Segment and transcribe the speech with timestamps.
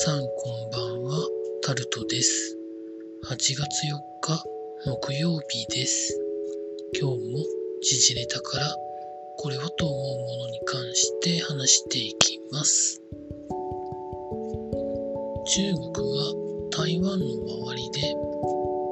[0.00, 1.28] さんこんばんは、
[1.60, 2.56] タルトです。
[3.24, 3.56] 8月4
[4.20, 4.44] 日
[4.86, 6.16] 木曜日です。
[6.94, 7.38] 今日も
[7.82, 8.76] 時事ネタから
[9.38, 13.02] これはと思うものに関して話していきます。
[15.46, 16.22] 中国が
[16.70, 17.26] 台湾の
[17.66, 18.14] 周りで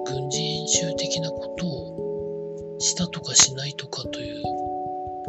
[0.07, 4.43] 軍事演習的なことをしたとかしないとかという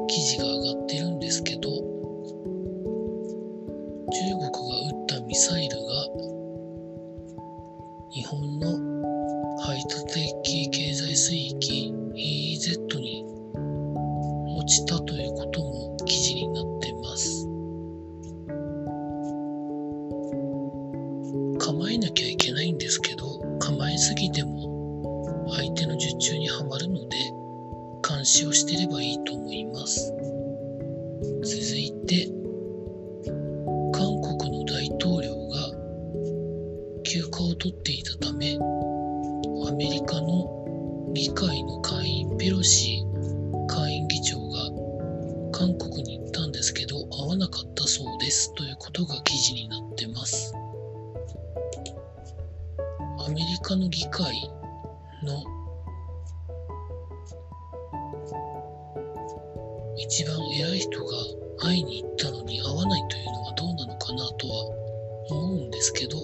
[0.08, 1.70] 記事が上がってるんですけど、
[21.58, 27.18] 構えなきゃいけないんですけど、構えすぎても相手の術中にはまるので、
[28.08, 30.14] 監視をしてればいいと思います。
[31.44, 32.28] 続いて、
[33.92, 38.58] 韓国の大統領が休暇を取っていたため、
[39.68, 43.03] アメリカの議会の下院ペロシ
[43.68, 44.70] 下院議長が
[45.52, 50.53] 韓国に行ったんですけど、会わなかったそうですということが記事になってます。
[53.28, 54.50] アメリカの議会
[55.22, 55.44] の
[59.97, 61.11] 一番偉い人が
[61.59, 64.64] 会いに行ったのに会わないというのはどうなのかなとは
[65.30, 66.17] 思うんですけど、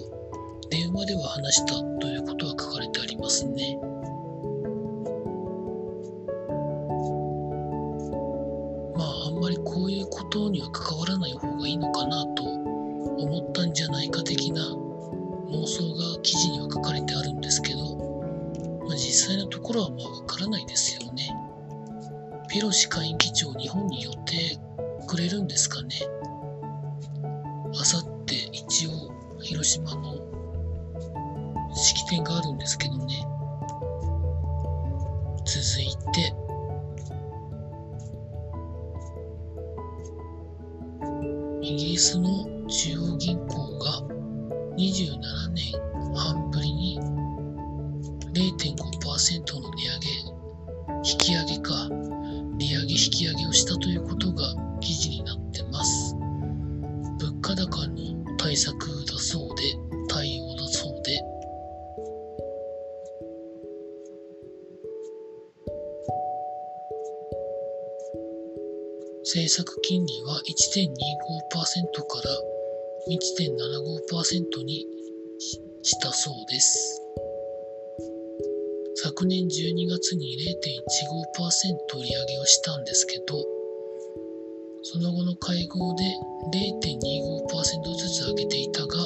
[0.70, 3.78] 電話では話したということは書かれてありますね。
[8.96, 14.83] まあ、あんまりこういうことには関わらない方がいいのかなと思ったんじゃないか的な
[15.54, 17.78] 妄想が記事には書かれてあるんですけど、
[18.86, 21.30] まあ、実際のところはまあわからないですよね。
[22.50, 24.58] ペロシ下院議長、日本に寄って
[25.06, 25.96] くれるんですかね。
[27.80, 28.90] あさって一応、
[29.40, 30.16] 広島の
[31.74, 33.26] 式典があるんですけどね。
[35.44, 36.34] 続いて、
[41.62, 44.14] イギリスの中央銀行が
[44.76, 45.43] 27
[49.74, 50.08] 値上げ、
[51.10, 51.88] 引き上げか、
[52.58, 56.14] 利上げ引き上げをしたということが記事になってます。
[57.18, 59.62] 物価高の対策だそうで、
[60.08, 61.20] 対応だそうで、
[69.24, 72.30] 政策金利は1.25%から
[73.08, 74.86] 1.75%に
[75.38, 77.03] ししたそうです。
[79.04, 83.36] 昨年12月に0.15%利上げをしたんですけど、
[84.82, 86.04] その後の会合で
[86.80, 88.96] 0.25%ずつ上げていたが、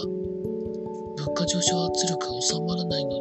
[1.16, 3.17] 物価上昇圧力が収まらないの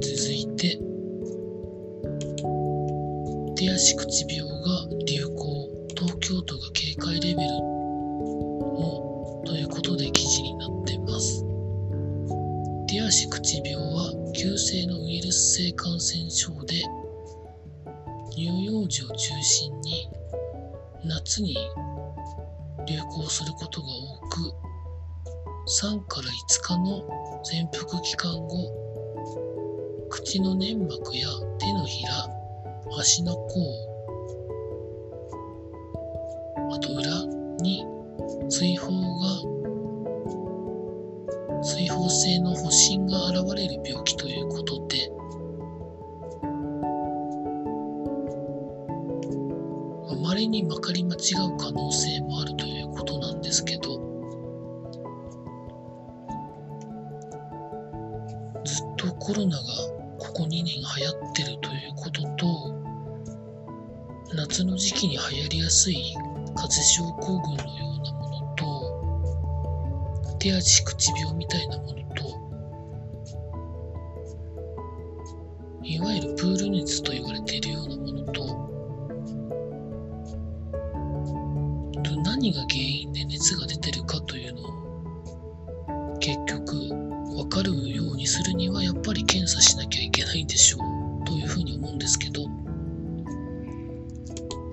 [0.00, 0.78] 続いて、
[3.54, 11.44] 手足口病が流行、東京都が警戒レベルのということで記事になっています。
[12.88, 16.82] 手足口病は急性のウイルス性感染症で
[18.30, 20.08] 乳幼児を中心に
[21.04, 21.54] 夏に
[22.88, 24.38] 流行することが多く
[25.82, 28.89] 3から5日の潜伏期間後
[30.10, 31.28] 口の粘膜や
[31.58, 32.10] 手のひら
[32.98, 33.48] 足の甲
[36.72, 37.24] あと裏
[37.62, 37.86] に
[38.48, 38.92] 追放が
[41.62, 45.10] 追放性の発疹が現れる病気ということで
[50.30, 51.18] まりにまかり間違
[51.52, 53.96] う可能性もあるということなんですけど
[58.64, 60.84] ずっとコロナがここ2年流行
[61.30, 62.74] ってるということと
[64.34, 66.14] 夏の時期に流行りやすい
[66.54, 72.24] 風邪症候群のようなものと手足口病みたいなものと
[75.82, 78.70] いわゆるプール熱と言われているようなものと
[82.22, 86.74] 何が原因で熱が出てるかというのを結局
[87.40, 91.24] 分かるようにするにはやっぱり検査しなきゃいけないんでしょう。
[91.26, 92.46] というふうに思うんですけど。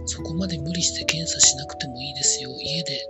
[0.06, 2.50] そこまで無理して検査しなくてもいいですよ。
[2.60, 3.10] 家で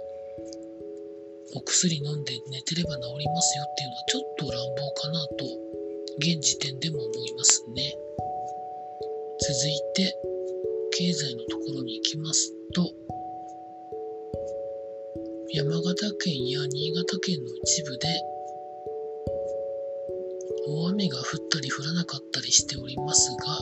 [1.56, 5.46] お薬飲んで寝てれば治りますよっていうのはちょっと乱暴かなと
[6.20, 7.96] 現時点でも思いますね。
[9.40, 10.16] 続いて
[10.92, 12.92] 経済のところに行きますと
[15.54, 18.08] 山形県や新潟県の一部で
[20.70, 23.60] 大雨が降ったり降らなかったりしておりますが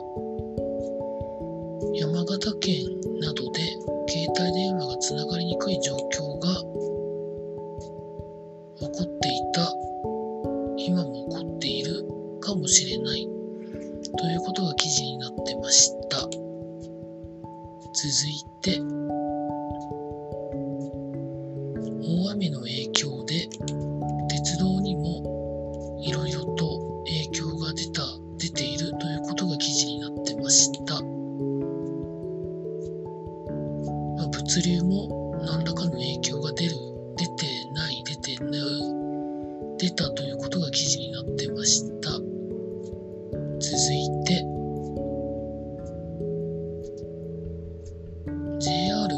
[1.93, 2.83] 山形県
[3.21, 3.61] などで
[4.09, 6.49] 携帯電話がつながりにくい状況が
[8.79, 9.71] 起こっていた
[10.77, 12.03] 今も起こっている
[12.41, 13.27] かもしれない
[14.17, 16.21] ということが記事になってました。
[17.95, 18.94] 続いて
[34.55, 36.75] 物流も何らかの影響が出る
[37.17, 38.61] 出てない出てない
[39.77, 42.11] 出たということが記事になってました。
[42.11, 42.23] 続
[43.91, 44.45] いて
[48.61, 49.13] JR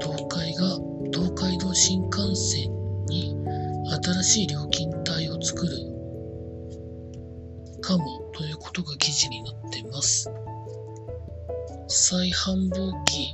[0.00, 0.76] 東海が
[1.12, 2.72] 東海道新幹線
[3.06, 3.36] に
[4.02, 5.76] 新しい料金帯を作る
[7.80, 10.28] かもということが記事になってます。
[11.86, 13.30] 再繁忙期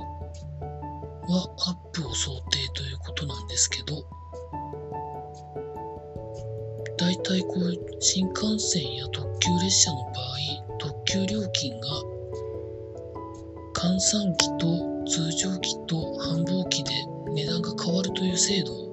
[1.29, 4.03] はアップを想定ということなんですけど
[6.97, 10.13] だいたいこう新幹線や特急列車の場合
[10.79, 11.87] 特急料金が
[13.73, 16.91] 閑散期と通常期と繁忙期で
[17.33, 18.89] 値段が変わるという制度を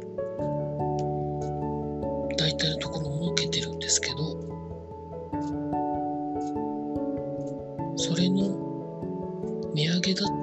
[2.36, 4.16] 大体のところ設けてるんですけど
[7.96, 10.42] それの値上げだっ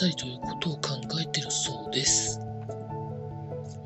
[0.00, 2.40] したりということを考えてるそうです。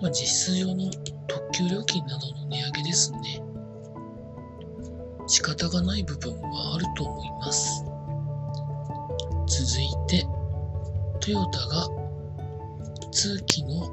[0.00, 0.88] まあ、実質上の
[1.26, 3.42] 特急料金などの値上げですね。
[5.26, 7.84] 仕方がない部分はあると思います。
[9.46, 10.24] 続いて、
[11.20, 11.88] トヨタが
[13.10, 13.88] 通期の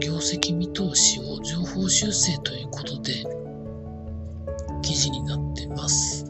[0.00, 3.12] 業績見通しを情報修正ということで
[4.80, 6.29] 記事になってます。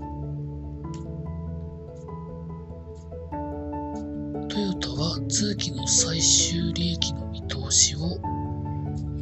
[5.28, 8.00] 通期の最終利益の見通しを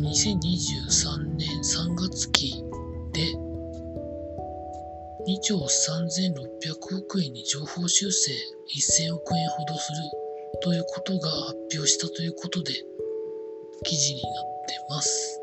[0.01, 2.65] 2023年3月期
[3.13, 3.23] で
[5.27, 9.99] 2兆3600億円に情報修正1000億円ほどする
[10.63, 12.73] ということが発表したということで
[13.85, 14.33] 記事になっ
[14.67, 15.41] てます。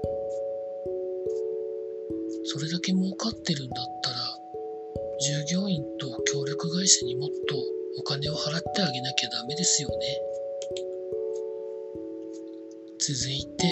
[2.46, 4.16] それだけ儲かってるんだったら
[5.19, 7.56] 従業員と協力会社にもっと
[8.00, 9.96] お金を払ってあげなきゃダメですよね。
[13.07, 13.68] 続いて、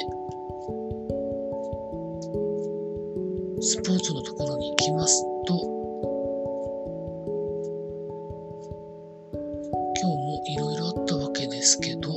[3.61, 5.57] スポーツのところに行きますと、
[9.99, 12.11] 今日もいろいろあったわけですけど、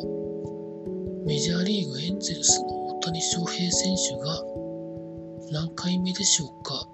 [1.24, 4.42] メジャーリーグエンゼルスの大谷翔平選手が
[5.52, 6.86] 何回目でしょうか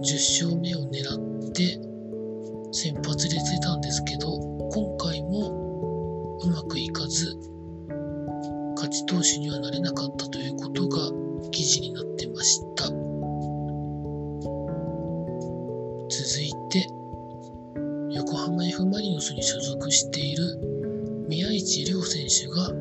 [0.00, 1.04] ？10勝目を狙
[1.50, 1.78] って
[2.72, 4.38] 先発で出たんですけど
[4.72, 7.55] 今回もうまくいかず
[8.96, 10.96] 勝ち投手にはなれなかったということが
[11.50, 12.84] 記事になってました。
[16.08, 16.88] 続いて
[18.12, 20.58] 横浜 F・ マリノスに所属している
[21.28, 22.72] 宮市亮選手が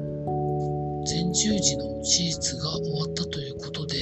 [1.04, 3.98] 前十字の手術が終わったということで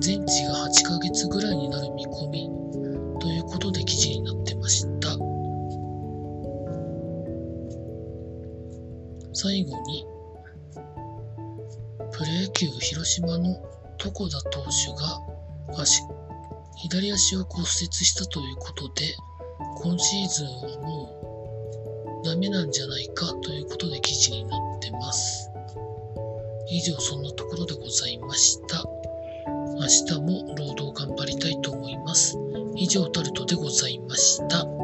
[0.00, 2.50] 全治が8ヶ月ぐらいになる見込み
[3.20, 5.10] ということで記事になってました。
[9.34, 10.11] 最後に
[12.22, 13.60] プロ野球広島の
[13.98, 15.20] 床田投手が
[15.76, 16.02] 足
[16.76, 19.16] 左足を骨折したということで
[19.82, 25.50] 今シーズンはもうダメなんじゃないかということで記事になってます。
[26.70, 28.84] 以上そんなところでございました。
[29.80, 32.38] 明日も労働頑張りたいと思います。
[32.76, 34.81] 以上タルトでございました。